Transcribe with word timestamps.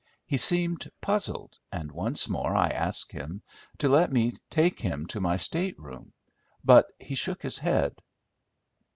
He 0.25 0.37
seemed 0.37 0.89
puzzled, 0.99 1.59
and 1.71 1.91
once 1.91 2.27
more 2.27 2.55
I 2.55 2.69
asked 2.69 3.11
him 3.11 3.43
to 3.77 3.87
let 3.87 4.11
me 4.11 4.33
take 4.49 4.79
him 4.79 5.05
to 5.09 5.21
my 5.21 5.37
stateroom, 5.37 6.11
but 6.63 6.91
he 6.99 7.13
shook 7.13 7.43
his 7.43 7.59
head. 7.59 8.01